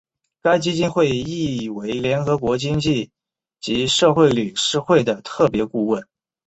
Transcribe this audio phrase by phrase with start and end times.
[0.41, 3.11] 该基金会亦为联合国经济
[3.59, 6.07] 及社会理事会的特别顾问。